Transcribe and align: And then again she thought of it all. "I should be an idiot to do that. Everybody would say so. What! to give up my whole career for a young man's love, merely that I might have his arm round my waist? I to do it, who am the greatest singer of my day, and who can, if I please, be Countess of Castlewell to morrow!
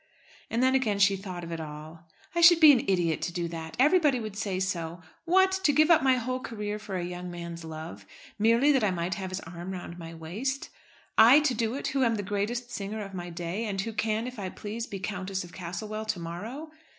And 0.49 0.63
then 0.63 0.73
again 0.73 0.97
she 0.97 1.15
thought 1.15 1.43
of 1.43 1.51
it 1.51 1.59
all. 1.59 2.07
"I 2.33 2.41
should 2.41 2.59
be 2.59 2.71
an 2.71 2.83
idiot 2.87 3.21
to 3.21 3.31
do 3.31 3.47
that. 3.49 3.75
Everybody 3.77 4.19
would 4.19 4.35
say 4.35 4.59
so. 4.59 5.03
What! 5.25 5.51
to 5.63 5.71
give 5.71 5.91
up 5.91 6.01
my 6.01 6.15
whole 6.15 6.39
career 6.39 6.79
for 6.79 6.95
a 6.97 7.05
young 7.05 7.29
man's 7.29 7.63
love, 7.63 8.07
merely 8.39 8.71
that 8.71 8.83
I 8.83 8.89
might 8.89 9.13
have 9.13 9.29
his 9.29 9.41
arm 9.41 9.73
round 9.73 9.99
my 9.99 10.15
waist? 10.15 10.69
I 11.19 11.39
to 11.41 11.53
do 11.53 11.75
it, 11.75 11.89
who 11.89 12.03
am 12.03 12.15
the 12.15 12.23
greatest 12.23 12.71
singer 12.71 13.03
of 13.03 13.13
my 13.13 13.29
day, 13.29 13.65
and 13.65 13.79
who 13.79 13.93
can, 13.93 14.25
if 14.25 14.39
I 14.39 14.49
please, 14.49 14.87
be 14.87 14.97
Countess 14.97 15.43
of 15.43 15.53
Castlewell 15.53 16.05
to 16.05 16.19
morrow! 16.19 16.71